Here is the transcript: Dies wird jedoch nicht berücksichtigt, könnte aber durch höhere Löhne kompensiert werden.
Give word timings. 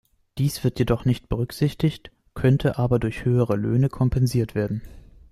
Dies 0.39 0.63
wird 0.63 0.79
jedoch 0.79 1.05
nicht 1.05 1.29
berücksichtigt, 1.29 2.09
könnte 2.33 2.79
aber 2.79 2.97
durch 2.97 3.23
höhere 3.23 3.55
Löhne 3.55 3.87
kompensiert 3.87 4.55
werden. 4.55 4.81